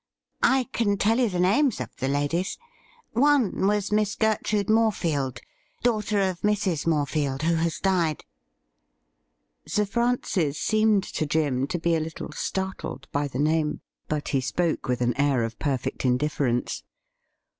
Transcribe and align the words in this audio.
'I 0.57 0.63
can 0.71 0.97
tell 0.97 1.19
you 1.19 1.29
the 1.29 1.39
names 1.39 1.79
of 1.79 1.95
the 1.97 2.07
ladies. 2.07 2.57
One 3.11 3.67
was 3.67 3.91
Miss 3.91 4.15
Gertrude 4.15 4.65
Morefield, 4.67 5.41
daughter 5.83 6.19
of 6.21 6.41
Mrs. 6.41 6.87
Morefield, 6.87 7.43
who 7.43 7.53
has 7.57 7.79
died' 7.79 8.25
Sir 9.67 9.85
Francis 9.85 10.57
seemed 10.59 11.03
to 11.03 11.27
Jim 11.27 11.67
to 11.67 11.77
be 11.77 11.95
a 11.95 11.99
little 11.99 12.31
startled 12.31 13.07
by 13.11 13.27
the 13.27 13.37
name, 13.37 13.81
but 14.07 14.29
he 14.29 14.41
spoke 14.41 14.87
with 14.87 15.01
an 15.01 15.15
air 15.21 15.43
of 15.43 15.59
perfect 15.59 16.03
indifference. 16.03 16.81